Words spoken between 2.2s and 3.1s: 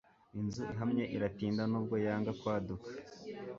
kwaduka